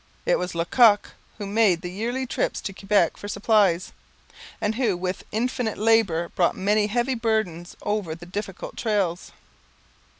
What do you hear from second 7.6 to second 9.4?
over the difficult trails.